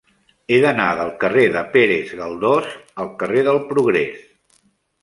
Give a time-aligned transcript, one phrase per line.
[0.53, 2.73] He d'anar del carrer de Pérez Galdós
[3.05, 4.27] al carrer del Progrés.